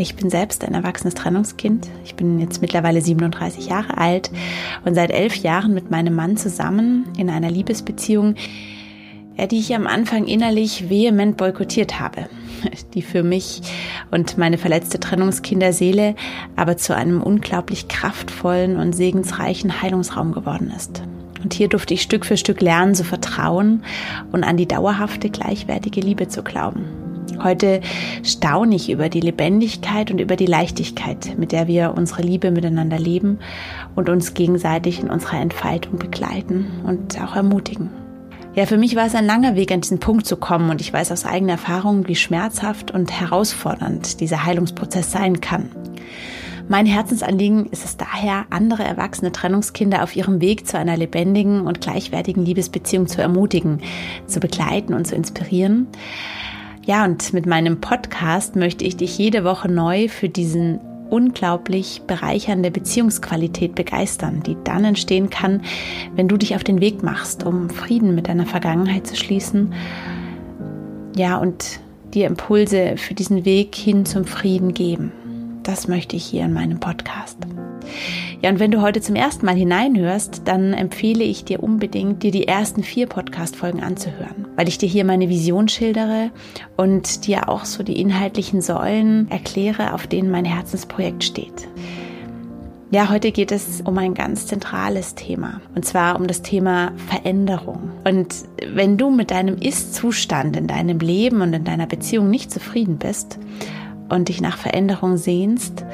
[0.00, 1.88] ich bin selbst ein erwachsenes Trennungskind.
[2.04, 4.30] Ich bin jetzt mittlerweile 37 Jahre alt
[4.84, 8.34] und seit elf Jahren mit meinem Mann zusammen in einer Liebesbeziehung,
[9.50, 12.28] die ich am Anfang innerlich vehement boykottiert habe,
[12.94, 13.62] die für mich
[14.10, 16.14] und meine verletzte Trennungskinderseele
[16.56, 21.02] aber zu einem unglaublich kraftvollen und segensreichen Heilungsraum geworden ist.
[21.42, 23.82] Und hier durfte ich Stück für Stück lernen zu vertrauen
[24.30, 27.09] und an die dauerhafte, gleichwertige Liebe zu glauben.
[27.42, 27.80] Heute
[28.22, 32.98] staune ich über die Lebendigkeit und über die Leichtigkeit, mit der wir unsere Liebe miteinander
[32.98, 33.38] leben
[33.94, 37.90] und uns gegenseitig in unserer Entfaltung begleiten und auch ermutigen.
[38.54, 40.92] Ja, für mich war es ein langer Weg, an diesen Punkt zu kommen und ich
[40.92, 45.70] weiß aus eigener Erfahrung, wie schmerzhaft und herausfordernd dieser Heilungsprozess sein kann.
[46.68, 51.80] Mein Herzensanliegen ist es daher, andere erwachsene Trennungskinder auf ihrem Weg zu einer lebendigen und
[51.80, 53.80] gleichwertigen Liebesbeziehung zu ermutigen,
[54.26, 55.88] zu begleiten und zu inspirieren
[56.86, 62.70] ja, und mit meinem Podcast möchte ich dich jede Woche neu für diesen unglaublich bereichernde
[62.70, 65.62] Beziehungsqualität begeistern, die dann entstehen kann,
[66.14, 69.74] wenn du dich auf den Weg machst, um Frieden mit deiner Vergangenheit zu schließen.
[71.16, 71.80] Ja, und
[72.14, 75.12] dir Impulse für diesen Weg hin zum Frieden geben.
[75.70, 77.38] Das möchte ich hier in meinem Podcast.
[78.42, 82.32] Ja, und wenn du heute zum ersten Mal hineinhörst, dann empfehle ich dir unbedingt, dir
[82.32, 86.32] die ersten vier Podcast-Folgen anzuhören, weil ich dir hier meine Vision schildere
[86.76, 91.68] und dir auch so die inhaltlichen Säulen erkläre, auf denen mein Herzensprojekt steht.
[92.90, 97.92] Ja, heute geht es um ein ganz zentrales Thema und zwar um das Thema Veränderung.
[98.02, 98.34] Und
[98.74, 103.38] wenn du mit deinem Ist-Zustand in deinem Leben und in deiner Beziehung nicht zufrieden bist
[104.10, 105.84] und dich nach Veränderung sehnst,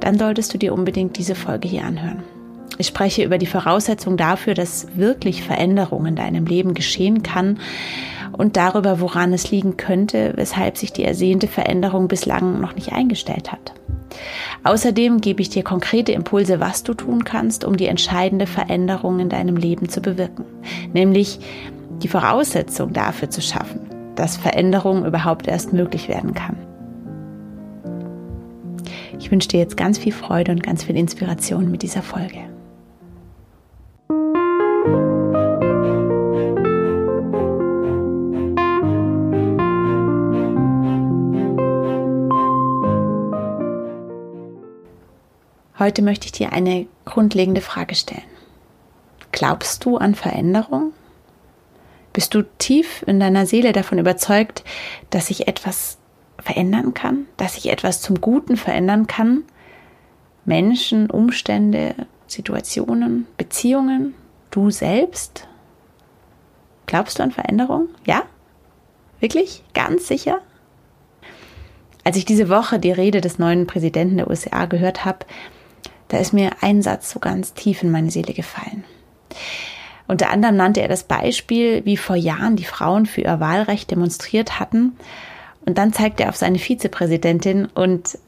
[0.00, 2.22] dann solltest du dir unbedingt diese Folge hier anhören.
[2.78, 7.58] Ich spreche über die Voraussetzung dafür, dass wirklich Veränderung in deinem Leben geschehen kann
[8.32, 13.50] und darüber, woran es liegen könnte, weshalb sich die ersehnte Veränderung bislang noch nicht eingestellt
[13.50, 13.72] hat.
[14.64, 19.28] Außerdem gebe ich dir konkrete Impulse, was du tun kannst, um die entscheidende Veränderung in
[19.28, 20.44] deinem Leben zu bewirken,
[20.92, 21.38] nämlich
[22.02, 23.80] die Voraussetzung dafür zu schaffen,
[24.16, 26.56] dass Veränderung überhaupt erst möglich werden kann.
[29.18, 32.40] Ich wünsche dir jetzt ganz viel Freude und ganz viel Inspiration mit dieser Folge.
[45.78, 48.22] Heute möchte ich dir eine grundlegende Frage stellen.
[49.30, 50.92] Glaubst du an Veränderung?
[52.14, 54.64] Bist du tief in deiner Seele davon überzeugt,
[55.10, 55.98] dass sich etwas
[56.46, 59.42] verändern kann, dass sich etwas zum Guten verändern kann.
[60.44, 61.94] Menschen, Umstände,
[62.28, 64.14] Situationen, Beziehungen,
[64.52, 65.48] du selbst.
[66.86, 67.88] Glaubst du an Veränderung?
[68.06, 68.22] Ja?
[69.18, 69.64] Wirklich?
[69.74, 70.38] Ganz sicher?
[72.04, 75.26] Als ich diese Woche die Rede des neuen Präsidenten der USA gehört habe,
[76.06, 78.84] da ist mir ein Satz so ganz tief in meine Seele gefallen.
[80.06, 84.60] Unter anderem nannte er das Beispiel, wie vor Jahren die Frauen für ihr Wahlrecht demonstriert
[84.60, 84.96] hatten
[85.66, 88.18] und dann zeigte er auf seine Vizepräsidentin und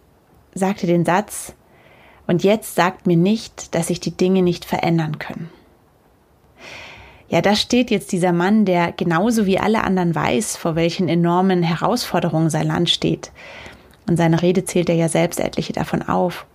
[0.54, 1.54] sagte den Satz,
[2.26, 5.48] und jetzt sagt mir nicht, dass sich die Dinge nicht verändern können.
[7.31, 11.62] Ja, da steht jetzt dieser Mann, der genauso wie alle anderen weiß, vor welchen enormen
[11.62, 13.32] Herausforderungen sein Land steht.
[14.09, 16.47] Und seine Rede zählt er ja selbst etliche davon auf.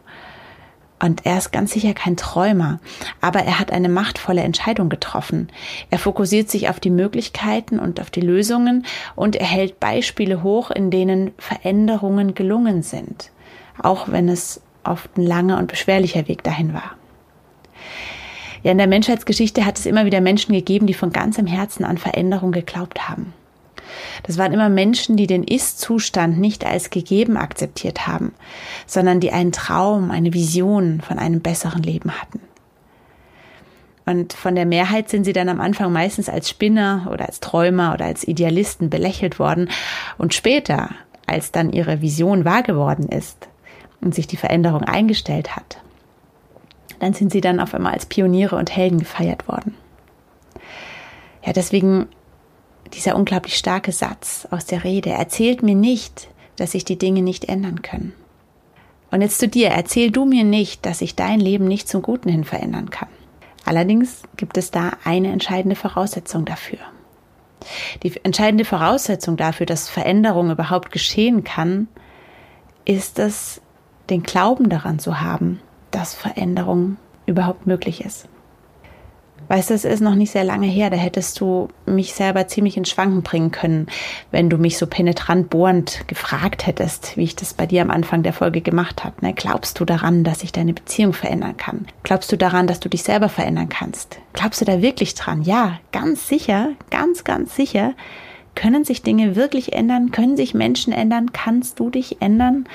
[1.03, 2.80] Und er ist ganz sicher kein Träumer,
[3.19, 5.50] aber er hat eine machtvolle Entscheidung getroffen.
[5.90, 10.72] Er fokussiert sich auf die Möglichkeiten und auf die Lösungen und er hält Beispiele hoch,
[10.72, 13.31] in denen Veränderungen gelungen sind,
[13.81, 16.95] auch wenn es oft ein langer und beschwerlicher Weg dahin war.
[18.63, 21.98] Ja, in der Menschheitsgeschichte hat es immer wieder Menschen gegeben, die von ganzem Herzen an
[21.98, 23.33] Veränderung geglaubt haben.
[24.24, 28.33] Das waren immer Menschen, die den Ist-Zustand nicht als gegeben akzeptiert haben,
[28.85, 32.39] sondern die einen Traum, eine Vision von einem besseren Leben hatten.
[34.06, 37.94] Und von der Mehrheit sind sie dann am Anfang meistens als Spinner oder als Träumer
[37.94, 39.69] oder als Idealisten belächelt worden.
[40.18, 40.89] Und später,
[41.25, 43.47] als dann ihre Vision wahr geworden ist
[44.01, 45.77] und sich die Veränderung eingestellt hat,
[47.00, 49.75] dann sind sie dann auf einmal als Pioniere und Helden gefeiert worden.
[51.45, 52.07] Ja, deswegen
[52.91, 57.45] dieser unglaublich starke Satz aus der Rede erzählt mir nicht, dass sich die Dinge nicht
[57.45, 58.13] ändern können.
[59.12, 62.30] Und jetzt zu dir, erzähl du mir nicht, dass ich dein Leben nicht zum Guten
[62.30, 63.09] hin verändern kann.
[63.65, 66.80] Allerdings gibt es da eine entscheidende Voraussetzung dafür.
[68.01, 71.88] Die entscheidende Voraussetzung dafür, dass Veränderung überhaupt geschehen kann,
[72.85, 73.62] ist es,
[74.09, 78.27] den Glauben daran zu haben, dass Veränderung überhaupt möglich ist.
[79.48, 82.78] Weißt du, es ist noch nicht sehr lange her, da hättest du mich selber ziemlich
[82.78, 83.88] ins Schwanken bringen können,
[84.31, 88.24] wenn du mich so penetrant bohrend gefragt hättest, wie ich das bei dir am Anfang
[88.24, 89.16] der Folge gemacht habe.
[89.25, 89.34] Ne?
[89.34, 91.86] Glaubst du daran, dass sich deine Beziehung verändern kann?
[92.04, 94.19] Glaubst du daran, dass du dich selber verändern kannst?
[94.34, 95.42] Glaubst du da wirklich dran?
[95.44, 97.94] Ja, ganz sicher, ganz, ganz sicher.
[98.56, 100.12] Können sich Dinge wirklich ändern?
[100.12, 101.31] Können sich Menschen ändern?
[101.34, 102.66] Kannst du dich ändern?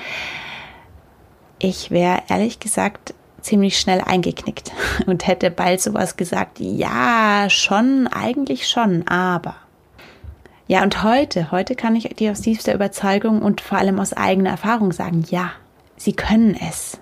[1.59, 4.71] Ich wäre ehrlich gesagt ziemlich schnell eingeknickt
[5.05, 9.55] und hätte bald sowas gesagt, ja, schon, eigentlich schon, aber.
[10.67, 14.51] Ja, und heute, heute kann ich dir aus tiefster Überzeugung und vor allem aus eigener
[14.51, 15.51] Erfahrung sagen, ja,
[15.97, 16.99] sie können es.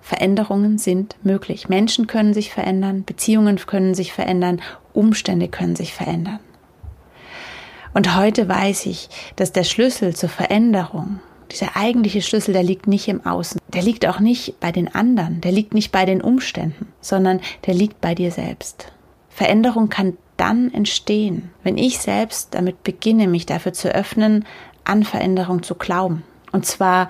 [0.00, 1.68] Veränderungen sind möglich.
[1.68, 4.62] Menschen können sich verändern, Beziehungen können sich verändern,
[4.94, 6.38] Umstände können sich verändern.
[7.92, 11.20] Und heute weiß ich, dass der Schlüssel zur Veränderung
[11.50, 13.60] dieser eigentliche Schlüssel, der liegt nicht im Außen.
[13.68, 15.40] Der liegt auch nicht bei den anderen.
[15.40, 18.92] Der liegt nicht bei den Umständen, sondern der liegt bei dir selbst.
[19.28, 24.44] Veränderung kann dann entstehen, wenn ich selbst damit beginne, mich dafür zu öffnen,
[24.84, 26.22] an Veränderung zu glauben.
[26.52, 27.08] Und zwar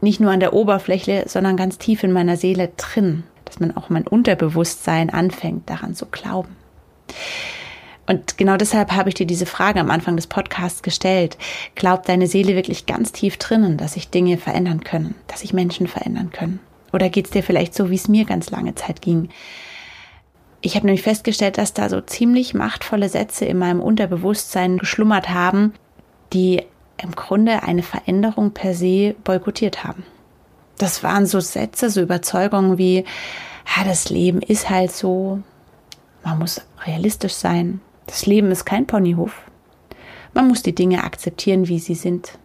[0.00, 3.90] nicht nur an der Oberfläche, sondern ganz tief in meiner Seele drin, dass man auch
[3.90, 6.56] mein Unterbewusstsein anfängt, daran zu glauben.
[8.06, 11.38] Und genau deshalb habe ich dir diese Frage am Anfang des Podcasts gestellt.
[11.74, 15.86] Glaubt deine Seele wirklich ganz tief drinnen, dass sich Dinge verändern können, dass sich Menschen
[15.86, 16.60] verändern können?
[16.92, 19.30] Oder geht es dir vielleicht so, wie es mir ganz lange Zeit ging?
[20.60, 25.74] Ich habe nämlich festgestellt, dass da so ziemlich machtvolle Sätze in meinem Unterbewusstsein geschlummert haben,
[26.32, 26.62] die
[27.02, 30.04] im Grunde eine Veränderung per se boykottiert haben.
[30.78, 33.04] Das waren so Sätze, so Überzeugungen wie,
[33.76, 35.40] ja, das Leben ist halt so,
[36.22, 39.42] man muss realistisch sein, das Leben ist kein Ponyhof.
[40.34, 42.38] Man muss die Dinge akzeptieren, wie sie sind.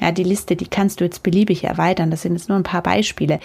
[0.00, 2.10] Ja, die Liste, die kannst du jetzt beliebig erweitern.
[2.10, 3.40] Das sind jetzt nur ein paar Beispiele.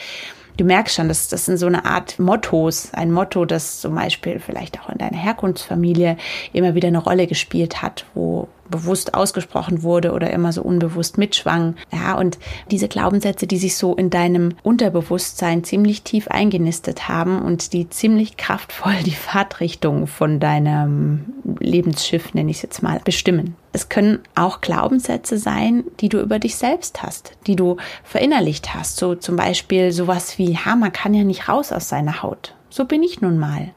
[0.62, 2.90] Du merkst schon, dass das sind so eine Art Mottos.
[2.94, 6.18] Ein Motto, das zum Beispiel vielleicht auch in deiner Herkunftsfamilie
[6.54, 11.78] immer wieder eine Rolle gespielt hat, wo bewusst ausgesprochen wurde oder immer so unbewusst mitschwang.
[11.92, 12.38] Ja, und
[12.70, 18.38] diese Glaubenssätze, die sich so in deinem Unterbewusstsein ziemlich tief eingenistet haben und die ziemlich
[18.38, 23.56] kraftvoll die Fahrtrichtung von deinem Lebensschiff, nenne ich es jetzt mal, bestimmen.
[23.74, 28.98] Es können auch Glaubenssätze sein, die du über dich selbst hast, die du verinnerlicht hast.
[28.98, 32.54] So zum Beispiel sowas wie, ha, man kann ja nicht raus aus seiner Haut.
[32.70, 33.70] So bin ich nun mal.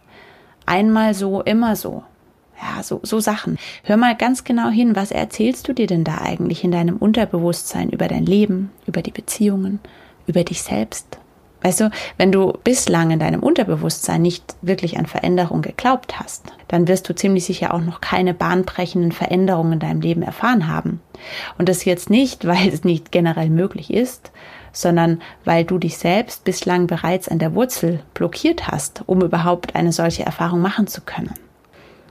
[0.66, 2.02] Einmal so, immer so.
[2.60, 3.58] Ja, so, so Sachen.
[3.82, 7.90] Hör mal ganz genau hin, was erzählst du dir denn da eigentlich in deinem Unterbewusstsein
[7.90, 9.80] über dein Leben, über die Beziehungen,
[10.26, 11.18] über dich selbst?
[11.64, 16.88] Weißt du, wenn du bislang in deinem Unterbewusstsein nicht wirklich an Veränderung geglaubt hast, dann
[16.88, 21.00] wirst du ziemlich sicher auch noch keine bahnbrechenden Veränderungen in deinem Leben erfahren haben.
[21.56, 24.30] Und das jetzt nicht, weil es nicht generell möglich ist,
[24.72, 29.92] sondern weil du dich selbst bislang bereits an der Wurzel blockiert hast, um überhaupt eine
[29.92, 31.32] solche Erfahrung machen zu können.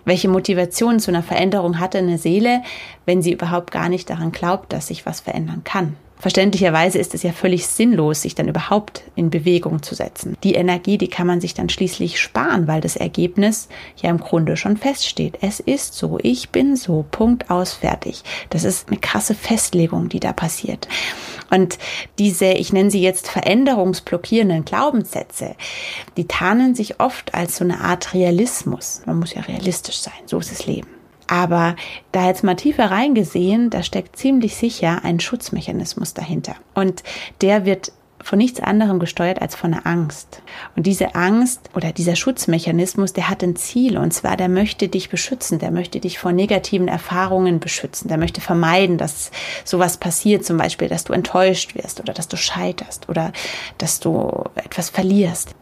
[0.03, 2.63] Welche Motivation zu einer Veränderung hatte eine Seele,
[3.05, 5.95] wenn sie überhaupt gar nicht daran glaubt, dass sich was verändern kann?
[6.23, 10.38] Verständlicherweise ist es ja völlig sinnlos, sich dann überhaupt in Bewegung zu setzen.
[10.41, 13.67] Die Energie, die kann man sich dann schließlich sparen, weil das Ergebnis
[13.98, 15.39] ja im Grunde schon feststeht.
[15.41, 18.24] Es ist so, ich bin so, Punkt aus, fertig.
[18.51, 20.88] Das ist eine krasse Festlegung, die da passiert.
[21.51, 21.77] Und
[22.17, 25.57] diese, ich nenne sie jetzt veränderungsblockierenden Glaubenssätze,
[26.15, 29.01] die tarnen sich oft als so eine Art Realismus.
[29.05, 31.02] Man muss ja realistisch sein, so ist das Leben.
[31.33, 31.75] Aber
[32.11, 36.53] da jetzt mal tiefer reingesehen, da steckt ziemlich sicher ein Schutzmechanismus dahinter.
[36.75, 37.01] Und
[37.41, 40.43] der wird von nichts anderem gesteuert als von der Angst.
[40.75, 45.09] Und diese Angst oder dieser Schutzmechanismus, der hat ein Ziel und zwar, der möchte dich
[45.09, 49.31] beschützen, der möchte dich vor negativen Erfahrungen beschützen, der möchte vermeiden, dass
[49.65, 53.33] sowas passiert, zum Beispiel, dass du enttäuscht wirst oder dass du scheiterst oder
[53.79, 55.55] dass du etwas verlierst.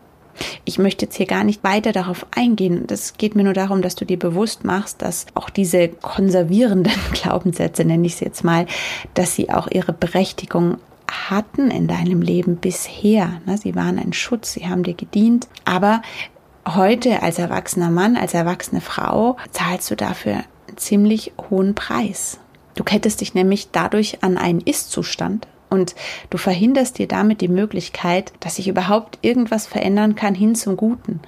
[0.66, 2.86] Ich möchte jetzt hier gar nicht weiter darauf eingehen.
[2.88, 7.86] Das geht mir nur darum, dass du dir bewusst machst, dass auch diese konservierenden Glaubenssätze,
[7.86, 8.66] nenne ich es jetzt mal,
[9.14, 10.78] dass sie auch ihre Berechtigung
[11.30, 13.42] hatten in deinem Leben bisher.
[13.46, 15.48] Ne, sie waren ein Schutz, sie haben dir gedient.
[15.66, 16.02] Aber
[16.68, 22.40] heute als erwachsener Mann, als erwachsene Frau zahlst du dafür einen ziemlich hohen Preis.
[22.76, 25.96] Du kettest dich nämlich dadurch an einen Ist-Zustand und
[26.30, 31.22] du verhinderst dir damit die Möglichkeit, dass sich überhaupt irgendwas verändern kann hin zum Guten.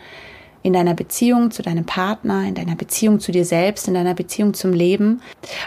[0.61, 4.53] In deiner Beziehung zu deinem Partner, in deiner Beziehung zu dir selbst, in deiner Beziehung
[4.53, 5.21] zum Leben.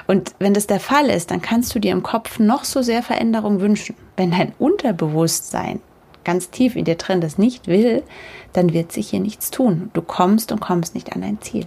[0.06, 3.02] Und wenn das der Fall ist, dann kannst du dir im Kopf noch so sehr
[3.02, 3.96] Veränderung wünschen.
[4.16, 5.80] Wenn dein Unterbewusstsein
[6.24, 8.02] ganz tief in dir drin das nicht will,
[8.52, 9.90] dann wird sich hier nichts tun.
[9.94, 11.66] Du kommst und kommst nicht an dein Ziel.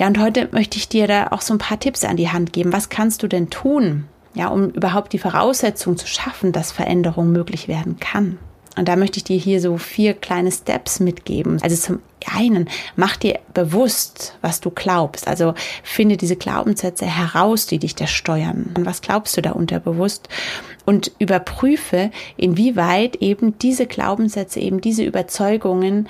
[0.00, 2.52] Ja, und heute möchte ich dir da auch so ein paar Tipps an die Hand
[2.52, 2.72] geben.
[2.72, 7.68] Was kannst du denn tun, ja, um überhaupt die Voraussetzung zu schaffen, dass Veränderung möglich
[7.68, 8.38] werden kann?
[8.76, 11.58] Und da möchte ich dir hier so vier kleine Steps mitgeben.
[11.60, 11.98] Also zum
[12.32, 15.26] einen, mach dir bewusst, was du glaubst.
[15.26, 18.70] Also finde diese Glaubenssätze heraus, die dich da steuern.
[18.76, 20.28] Und was glaubst du da unterbewusst?
[20.86, 26.08] Und überprüfe, inwieweit eben diese Glaubenssätze, eben diese Überzeugungen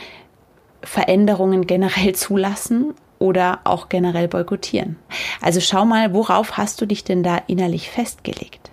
[0.82, 4.96] Veränderungen generell zulassen oder auch generell boykottieren.
[5.40, 8.70] Also schau mal, worauf hast du dich denn da innerlich festgelegt?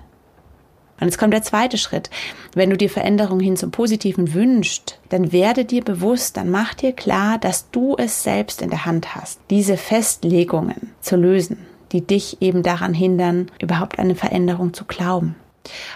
[1.00, 2.10] Und jetzt kommt der zweite Schritt.
[2.56, 6.92] Wenn du dir Veränderung hin zum Positiven wünschst, dann werde dir bewusst, dann mach dir
[6.92, 12.42] klar, dass du es selbst in der Hand hast, diese Festlegungen zu lösen, die dich
[12.42, 15.36] eben daran hindern, überhaupt eine Veränderung zu glauben.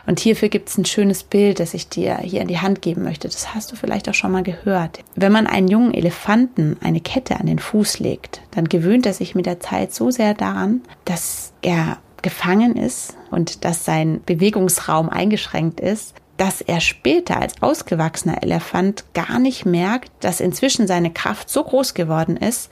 [0.06, 3.04] Und hierfür gibt es ein schönes Bild, das ich dir hier in die Hand geben
[3.04, 3.28] möchte.
[3.28, 5.00] Das hast du vielleicht auch schon mal gehört.
[5.16, 9.36] Wenn man einen jungen Elefanten eine Kette an den Fuß legt, dann gewöhnt er sich
[9.36, 15.80] mit der Zeit so sehr daran, dass er gefangen ist und dass sein Bewegungsraum eingeschränkt
[15.80, 21.64] ist, dass er später als ausgewachsener Elefant gar nicht merkt, dass inzwischen seine Kraft so
[21.64, 22.72] groß geworden ist,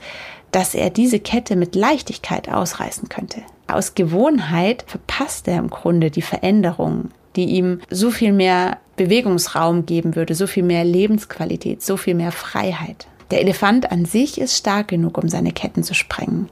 [0.50, 3.42] dass er diese Kette mit Leichtigkeit ausreißen könnte.
[3.74, 10.16] Aus Gewohnheit verpasst er im Grunde die Veränderung, die ihm so viel mehr Bewegungsraum geben
[10.16, 13.06] würde, so viel mehr Lebensqualität, so viel mehr Freiheit.
[13.30, 16.48] Der Elefant an sich ist stark genug, um seine Ketten zu sprengen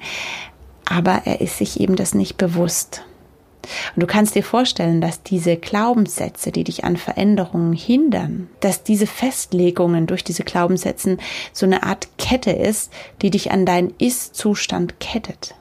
[0.88, 3.02] aber er ist sich eben das nicht bewusst.
[3.94, 9.06] Und du kannst dir vorstellen, dass diese Glaubenssätze, die dich an Veränderungen hindern, dass diese
[9.06, 11.18] Festlegungen durch diese Glaubenssätze
[11.52, 15.54] so eine Art Kette ist, die dich an deinen Ist-Zustand kettet.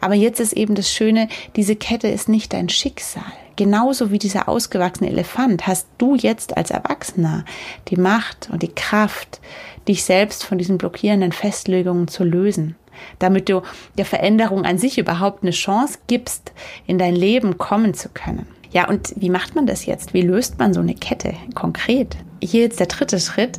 [0.00, 3.22] Aber jetzt ist eben das Schöne, diese Kette ist nicht dein Schicksal.
[3.56, 7.44] Genauso wie dieser ausgewachsene Elefant hast du jetzt als Erwachsener
[7.88, 9.40] die Macht und die Kraft,
[9.86, 12.76] dich selbst von diesen blockierenden Festlegungen zu lösen
[13.18, 13.62] damit du
[13.98, 16.52] der Veränderung an sich überhaupt eine Chance gibst,
[16.86, 18.46] in dein Leben kommen zu können.
[18.72, 20.14] Ja, und wie macht man das jetzt?
[20.14, 22.16] Wie löst man so eine Kette konkret?
[22.42, 23.58] Hier jetzt der dritte Schritt.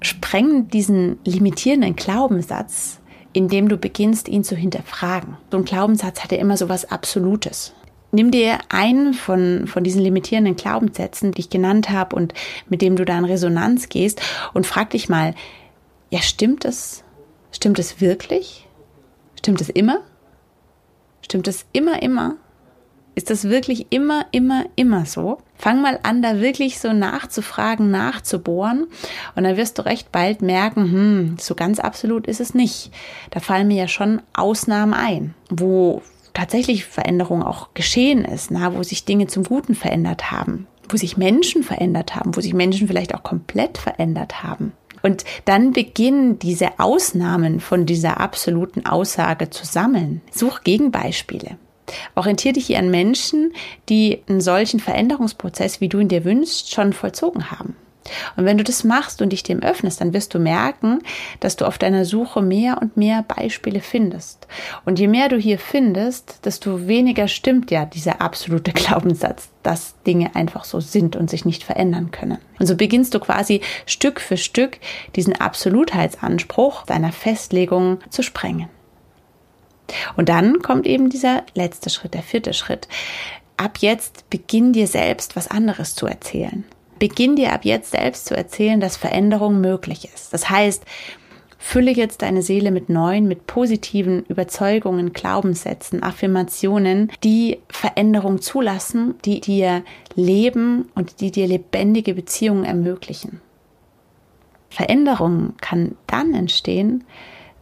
[0.00, 3.00] Spreng diesen limitierenden Glaubenssatz,
[3.32, 5.36] indem du beginnst, ihn zu hinterfragen.
[5.50, 7.74] So ein Glaubenssatz hat ja immer so was Absolutes.
[8.10, 12.34] Nimm dir einen von, von diesen limitierenden Glaubenssätzen, die ich genannt habe und
[12.68, 14.20] mit dem du da in Resonanz gehst
[14.52, 15.34] und frag dich mal,
[16.10, 17.04] ja, stimmt es?
[17.52, 18.68] Stimmt es wirklich?
[19.38, 20.00] Stimmt es immer?
[21.22, 22.36] Stimmt es immer, immer?
[23.14, 25.38] Ist das wirklich immer, immer, immer so?
[25.56, 28.86] Fang mal an, da wirklich so nachzufragen, nachzubohren.
[29.36, 32.90] Und dann wirst du recht bald merken, hm, so ganz absolut ist es nicht.
[33.30, 36.02] Da fallen mir ja schon Ausnahmen ein, wo
[36.32, 41.18] tatsächlich Veränderung auch geschehen ist, na, wo sich Dinge zum Guten verändert haben, wo sich
[41.18, 44.72] Menschen verändert haben, wo sich Menschen vielleicht auch komplett verändert haben.
[45.02, 50.22] Und dann beginnen diese Ausnahmen von dieser absoluten Aussage zu sammeln.
[50.30, 51.58] Such Gegenbeispiele.
[52.14, 53.52] Orientiere dich hier an Menschen,
[53.88, 57.76] die einen solchen Veränderungsprozess, wie du ihn dir wünschst, schon vollzogen haben.
[58.36, 61.00] Und wenn du das machst und dich dem öffnest, dann wirst du merken,
[61.40, 64.46] dass du auf deiner Suche mehr und mehr Beispiele findest.
[64.84, 70.34] Und je mehr du hier findest, desto weniger stimmt ja dieser absolute Glaubenssatz, dass Dinge
[70.34, 72.38] einfach so sind und sich nicht verändern können.
[72.58, 74.78] Und so beginnst du quasi Stück für Stück
[75.14, 78.68] diesen Absolutheitsanspruch deiner Festlegung zu sprengen.
[80.16, 82.88] Und dann kommt eben dieser letzte Schritt, der vierte Schritt.
[83.56, 86.64] Ab jetzt beginn dir selbst was anderes zu erzählen.
[86.98, 90.32] Beginn dir ab jetzt selbst zu erzählen, dass Veränderung möglich ist.
[90.32, 90.84] Das heißt,
[91.58, 99.40] fülle jetzt deine Seele mit neuen, mit positiven Überzeugungen, Glaubenssätzen, Affirmationen, die Veränderung zulassen, die
[99.40, 99.84] dir
[100.16, 103.40] Leben und die dir lebendige Beziehungen ermöglichen.
[104.70, 107.04] Veränderung kann dann entstehen,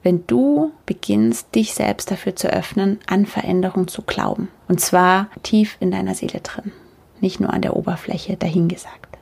[0.02, 4.48] wenn du beginnst, dich selbst dafür zu öffnen, an Veränderung zu glauben.
[4.68, 6.72] Und zwar tief in deiner Seele drin,
[7.20, 9.18] nicht nur an der Oberfläche dahingesagt.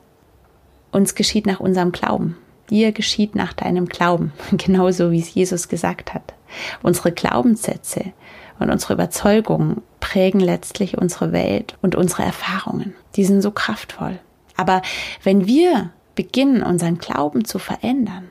[0.92, 2.36] Uns geschieht nach unserem Glauben.
[2.70, 6.34] Dir geschieht nach deinem Glauben, genauso wie es Jesus gesagt hat.
[6.82, 8.12] Unsere Glaubenssätze
[8.58, 12.94] und unsere Überzeugungen prägen letztlich unsere Welt und unsere Erfahrungen.
[13.16, 14.18] Die sind so kraftvoll.
[14.56, 14.82] Aber
[15.22, 18.28] wenn wir beginnen, unseren Glauben zu verändern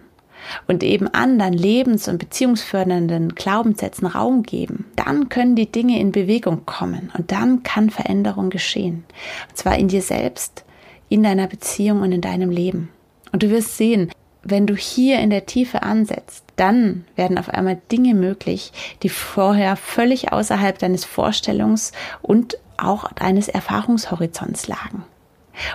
[0.68, 6.66] und eben anderen lebens- und beziehungsfördernden Glaubenssätzen Raum geben, dann können die Dinge in Bewegung
[6.66, 9.04] kommen und dann kann Veränderung geschehen.
[9.50, 10.66] Und zwar in dir selbst,
[11.10, 12.90] in deiner Beziehung und in deinem Leben.
[13.32, 14.12] Und du wirst sehen,
[14.44, 18.72] wenn du hier in der Tiefe ansetzt, dann werden auf einmal Dinge möglich,
[19.04, 25.04] die vorher völlig außerhalb deines Vorstellungs- und auch deines Erfahrungshorizonts lagen.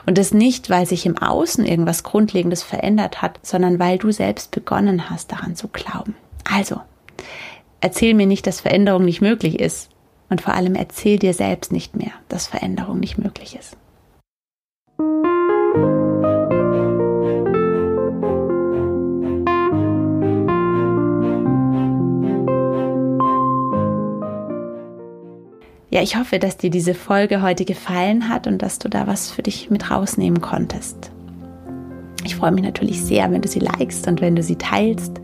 [0.07, 4.51] Und das nicht, weil sich im Außen irgendwas Grundlegendes verändert hat, sondern weil du selbst
[4.51, 6.15] begonnen hast, daran zu glauben.
[6.51, 6.81] Also,
[7.81, 9.89] erzähl mir nicht, dass Veränderung nicht möglich ist.
[10.29, 13.77] Und vor allem erzähl dir selbst nicht mehr, dass Veränderung nicht möglich ist.
[25.93, 29.31] Ja, ich hoffe, dass dir diese Folge heute gefallen hat und dass du da was
[29.31, 31.11] für dich mit rausnehmen konntest.
[32.25, 35.21] Ich freue mich natürlich sehr, wenn du sie likest und wenn du sie teilst.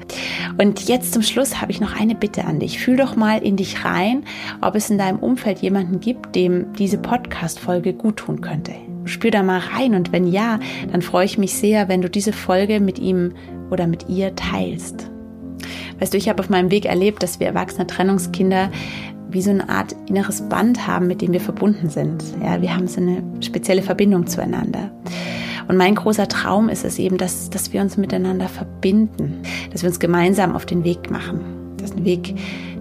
[0.58, 2.80] Und jetzt zum Schluss habe ich noch eine Bitte an dich.
[2.80, 4.24] Fühl doch mal in dich rein,
[4.60, 8.74] ob es in deinem Umfeld jemanden gibt, dem diese Podcast-Folge gut tun könnte.
[9.06, 10.60] Spür da mal rein und wenn ja,
[10.92, 13.32] dann freue ich mich sehr, wenn du diese Folge mit ihm
[13.70, 15.10] oder mit ihr teilst.
[15.98, 18.70] Weißt du, ich habe auf meinem Weg erlebt, dass wir erwachsene Trennungskinder
[19.30, 22.22] wie so eine Art inneres Band haben, mit dem wir verbunden sind.
[22.42, 24.90] Ja, wir haben so eine spezielle Verbindung zueinander.
[25.68, 29.88] Und mein großer Traum ist es eben, dass, dass wir uns miteinander verbinden, dass wir
[29.88, 31.40] uns gemeinsam auf den Weg machen.
[31.76, 32.34] Das ist ein Weg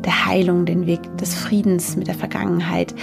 [0.05, 2.95] der Heilung, den Weg des Friedens mit der Vergangenheit.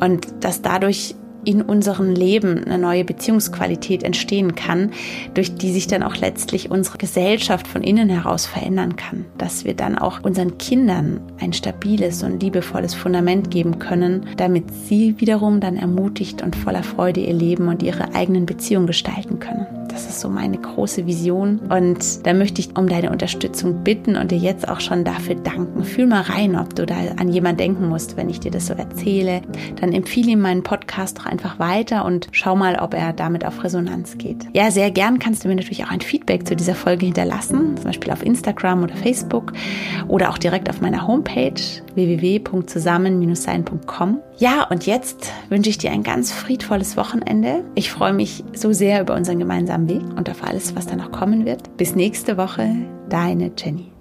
[0.00, 1.16] Und dass dadurch
[1.46, 4.90] in unserem Leben eine neue Beziehungsqualität entstehen kann,
[5.34, 9.24] durch die sich dann auch letztlich unsere Gesellschaft von innen heraus verändern kann.
[9.38, 15.14] Dass wir dann auch unseren Kindern ein stabiles und liebevolles Fundament geben können, damit sie
[15.18, 19.85] wiederum dann ermutigt und voller Freude ihr Leben und ihre eigenen Beziehungen gestalten können.
[19.96, 21.58] Das ist so meine große Vision.
[21.70, 25.84] Und da möchte ich um deine Unterstützung bitten und dir jetzt auch schon dafür danken.
[25.84, 28.74] Fühl mal rein, ob du da an jemanden denken musst, wenn ich dir das so
[28.74, 29.40] erzähle.
[29.80, 33.64] Dann empfehle ihm meinen Podcast doch einfach weiter und schau mal, ob er damit auf
[33.64, 34.46] Resonanz geht.
[34.52, 37.84] Ja, sehr gern kannst du mir natürlich auch ein Feedback zu dieser Folge hinterlassen, zum
[37.86, 39.54] Beispiel auf Instagram oder Facebook
[40.08, 41.54] oder auch direkt auf meiner Homepage
[41.96, 44.20] www.zusammen-sein.com.
[44.38, 47.64] Ja, und jetzt wünsche ich dir ein ganz friedvolles Wochenende.
[47.74, 51.10] Ich freue mich so sehr über unseren gemeinsamen Weg und auf alles, was da noch
[51.10, 51.76] kommen wird.
[51.76, 52.70] Bis nächste Woche,
[53.08, 53.95] deine Jenny.